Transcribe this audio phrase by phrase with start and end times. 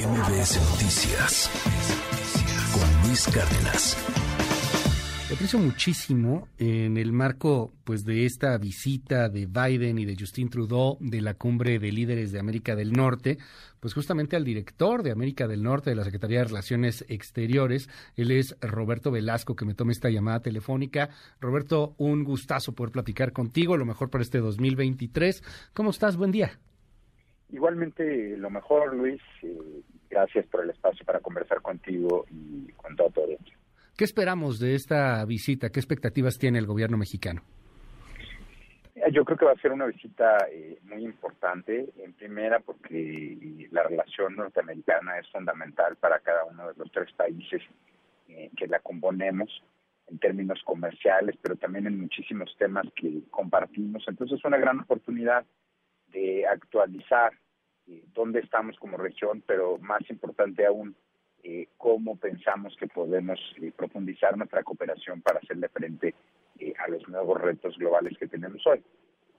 [0.00, 1.50] MBS Noticias
[2.72, 3.98] con Luis Cárdenas.
[5.30, 10.96] Aprecio muchísimo en el marco pues de esta visita de Biden y de Justin Trudeau
[11.00, 13.36] de la cumbre de líderes de América del Norte,
[13.78, 18.30] pues justamente al director de América del Norte de la Secretaría de Relaciones Exteriores, él
[18.30, 21.10] es Roberto Velasco que me toma esta llamada telefónica.
[21.40, 25.42] Roberto, un gustazo poder platicar contigo, lo mejor para este 2023.
[25.74, 26.16] ¿Cómo estás?
[26.16, 26.58] Buen día.
[27.52, 29.20] Igualmente, lo mejor, Luis.
[29.42, 33.56] Eh, gracias por el espacio para conversar contigo y con todo tu audiencia.
[33.96, 35.70] ¿Qué esperamos de esta visita?
[35.70, 37.42] ¿Qué expectativas tiene el gobierno mexicano?
[39.12, 43.82] Yo creo que va a ser una visita eh, muy importante, en primera porque la
[43.82, 47.62] relación norteamericana es fundamental para cada uno de los tres países
[48.28, 49.48] eh, que la componemos
[50.06, 54.04] en términos comerciales, pero también en muchísimos temas que compartimos.
[54.06, 55.44] Entonces es una gran oportunidad
[56.20, 57.32] de actualizar
[57.86, 60.94] eh, dónde estamos como región, pero más importante aún,
[61.42, 66.14] eh, cómo pensamos que podemos eh, profundizar nuestra cooperación para hacerle frente
[66.78, 68.82] a los nuevos retos globales que tenemos hoy.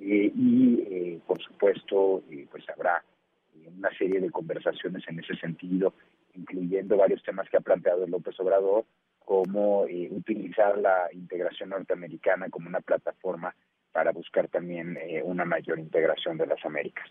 [0.00, 3.04] y, por supuesto, pues habrá
[3.78, 5.94] una serie de conversaciones en ese sentido,
[6.34, 8.84] incluyendo varios temas que ha planteado López Obrador,
[9.20, 13.54] como utilizar la integración norteamericana como una plataforma
[13.94, 17.08] para buscar también eh, una mayor integración de las Américas.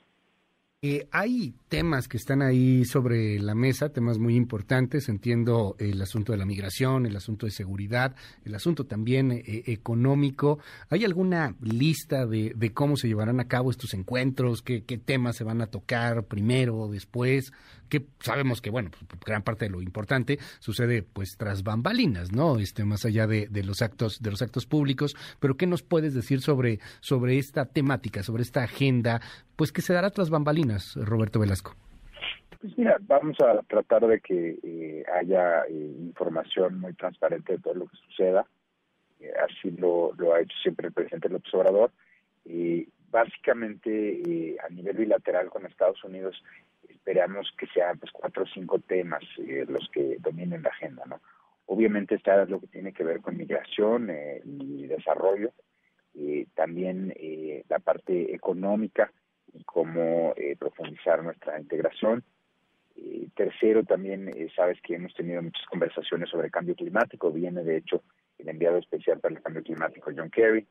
[0.85, 5.07] Eh, hay temas que están ahí sobre la mesa, temas muy importantes.
[5.07, 10.59] Entiendo el asunto de la migración, el asunto de seguridad, el asunto también eh, económico.
[10.89, 14.61] ¿Hay alguna lista de, cómo se llevarán a cabo estos encuentros?
[14.61, 17.53] ¿Qué, ¿Qué, temas se van a tocar primero después?
[17.87, 22.59] Que sabemos que, bueno, pues, gran parte de lo importante sucede pues tras bambalinas, ¿no?
[22.59, 25.15] Este, más allá de, de, los actos, de los actos públicos.
[25.39, 29.21] Pero ¿qué nos puedes decir sobre, sobre esta temática, sobre esta agenda,
[29.55, 30.95] pues que se dará tras bambalinas?
[30.95, 31.75] Roberto Velasco?
[32.63, 37.73] Pues mira, vamos a tratar de que eh, haya eh, información muy transparente de todo
[37.73, 38.47] lo que suceda.
[39.19, 41.91] Eh, así lo, ha hecho siempre el presidente López Obrador.
[43.11, 46.41] básicamente, a nivel bilateral con Estados Unidos,
[46.87, 49.23] esperamos que sean pues, cuatro o cinco temas
[49.67, 51.03] los que dominen la agenda.
[51.05, 51.19] ¿no?
[51.65, 54.09] Obviamente está lo que tiene que ver con migración
[54.45, 55.51] y desarrollo,
[56.55, 57.13] también
[57.67, 59.11] la parte económica,
[59.65, 62.23] cómo eh, profundizar nuestra integración.
[62.95, 67.31] Eh, tercero, también eh, sabes que hemos tenido muchas conversaciones sobre cambio climático.
[67.31, 68.03] Viene, de hecho,
[68.37, 70.65] el enviado especial para el cambio climático, John Kerry.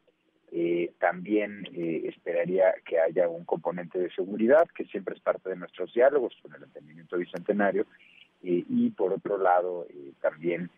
[0.98, 1.66] también
[2.04, 6.54] esperaría que haya un componente de seguridad, que siempre es parte de nuestros diálogos con
[6.54, 7.86] el entendimiento bicentenario.
[8.42, 9.86] y por otro lado,
[10.20, 10.68] también,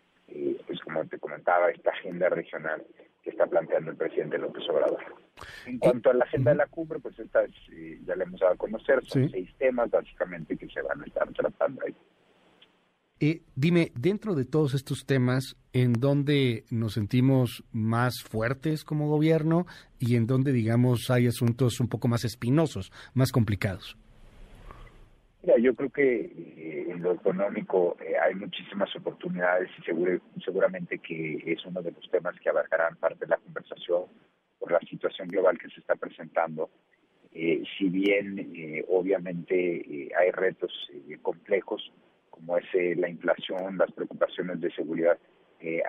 [0.67, 2.85] pues como te comentaba, esta agenda regional
[3.25, 5.01] que está planteando el presidente López Obrador.
[5.67, 8.53] En cuanto a la agenda de la cumbre, pues esta eh, ya la hemos dado
[8.53, 11.97] a conocer, son seis temas básicamente que se van a estar tratando ahí.
[13.21, 19.67] Eh, dime, dentro de todos estos temas, ¿en dónde nos sentimos más fuertes como gobierno
[19.99, 23.97] y en dónde, digamos, hay asuntos un poco más espinosos, más complicados?
[25.45, 31.39] Mira, yo creo que eh, en lo económico eh, hay muchísimas oportunidades y seguramente que
[31.45, 34.05] es uno de los temas que abarcarán parte de la conversación
[34.59, 36.71] por la situación global que se está presentando.
[37.35, 40.73] Eh, si bien obviamente hay retos
[41.21, 41.93] complejos
[42.31, 42.65] como es
[42.97, 45.19] la inflación, las preocupaciones de seguridad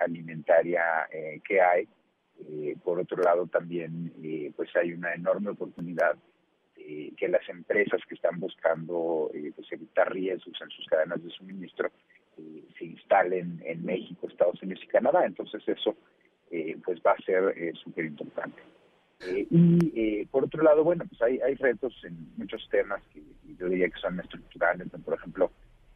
[0.02, 1.08] alimentaria
[1.42, 1.88] que hay,
[2.84, 4.12] por otro lado también
[4.54, 6.16] pues hay una enorme oportunidad
[6.88, 11.30] eh, que las empresas que están buscando eh, pues evitar riesgos en sus cadenas de
[11.30, 11.90] suministro
[12.38, 15.26] eh, se instalen en México, Estados Unidos y Canadá.
[15.26, 15.96] Entonces eso
[16.84, 18.62] pues va a ser súper importante.
[19.28, 23.20] y por otro lado, bueno, pues hay, hay retos en muchos temas que
[23.58, 25.50] yo diría que son estructurales, por ejemplo,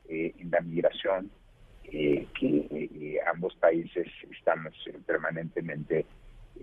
[0.09, 1.31] en la migración,
[1.85, 4.75] que ambos países estamos
[5.07, 6.05] permanentemente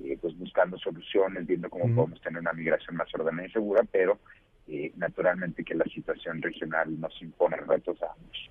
[0.03, 4.19] eh, pues buscando soluciones, viendo cómo podemos tener una migración más ordenada y segura, pero
[4.67, 8.49] eh, naturalmente que la situación regional nos impone retos a ambos.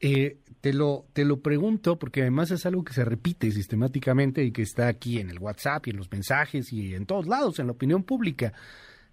[0.00, 4.50] Eh, te lo te lo pregunto porque además es algo que se repite sistemáticamente y
[4.50, 7.66] que está aquí en el WhatsApp y en los mensajes y en todos lados en
[7.66, 8.52] la opinión pública.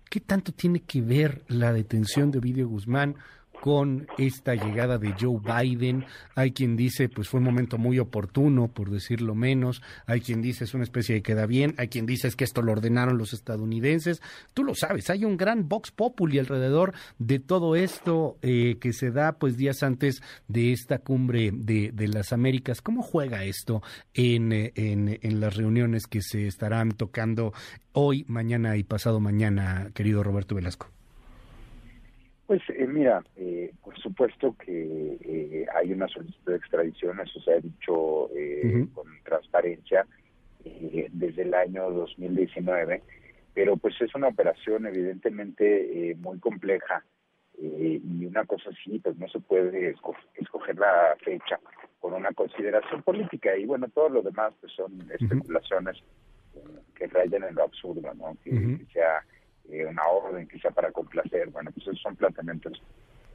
[0.10, 3.16] ¿Qué tanto tiene que ver la detención de Ovidio Guzmán
[3.60, 6.06] con esta llegada de Joe Biden.
[6.36, 9.82] Hay quien dice, pues fue un momento muy oportuno, por decirlo menos.
[10.06, 11.76] Hay quien dice es una especie de queda bien.
[11.78, 14.22] Hay quien dice es que esto lo ordenaron los estadounidenses.
[14.54, 19.12] Tú lo sabes, hay un gran vox populi alrededor de todo esto eh, que se
[19.12, 22.82] da pues días antes de esta cumbre de, las Américas.
[22.82, 23.84] ¿Cómo juega esto
[24.14, 27.54] en, en las reuniones que se estarán tocando
[27.94, 30.90] hoy, mañana y pasado mañana, querido Roberto Velasco?
[32.50, 37.54] Pues eh, mira, eh, por supuesto que eh, hay una solicitud de extradición, eso se
[37.54, 38.28] ha dicho
[38.96, 40.08] con transparencia
[41.12, 43.04] desde el año 2019,
[43.54, 47.06] pero pues es una operación evidentemente muy compleja
[47.62, 49.96] y una cosa así, pues no se puede
[50.34, 51.60] escoger la fecha
[52.00, 55.98] con una consideración política y bueno, todo lo demás pues son especulaciones
[56.96, 58.36] que rayan en lo absurdo, ¿no?
[58.44, 59.24] que sea
[59.72, 61.50] eh, una orden quizá para complacer.
[61.50, 62.82] Bueno, pues esos son planteamientos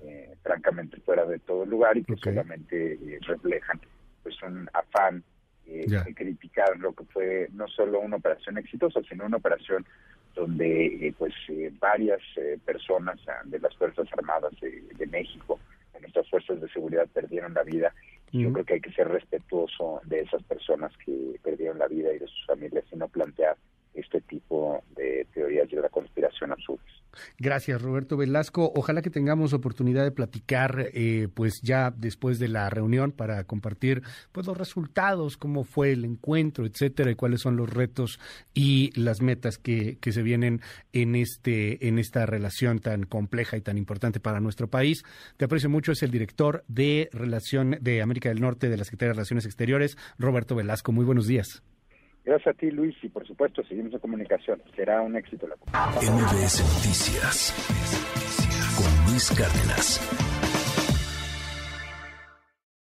[0.03, 3.81] eh, francamente fuera de todo lugar y que solamente eh, reflejan
[4.23, 5.23] pues un afán
[5.65, 9.87] de criticar lo que fue no solo una operación exitosa, sino una operación
[10.35, 11.33] donde pues
[11.79, 12.21] varias
[12.67, 15.59] personas ah, de las Fuerzas Armadas de, México,
[15.95, 17.95] de nuestras fuerzas de seguridad, perdieron la vida.
[18.31, 22.19] Yo creo que hay que ser respetuoso de esas personas que perdieron la vida y
[22.19, 23.57] de sus familias y no plantear
[23.95, 27.04] este tipo de teorías de la conspiración absurdas.
[27.39, 28.73] Gracias, Roberto Velasco.
[28.75, 34.03] Ojalá que tengamos oportunidad de platicar, eh, pues ya después de la reunión para compartir,
[34.33, 38.19] pues los resultados, cómo fue el encuentro, etcétera, y cuáles son los retos
[38.53, 40.61] y las metas que, que se vienen
[40.93, 45.05] en este en esta relación tan compleja y tan importante para nuestro país.
[45.37, 45.93] Te aprecio mucho.
[45.93, 49.97] Es el director de relación de América del Norte de la Secretaría de Relaciones Exteriores,
[50.19, 50.93] Roberto Velasco.
[50.93, 51.63] Muy buenos días.
[52.25, 54.63] Gracias a ti, Luis, y por supuesto seguimos en comunicación.
[54.75, 57.55] Será un éxito la MBS Noticias
[58.77, 60.44] con Luis Cárdenas.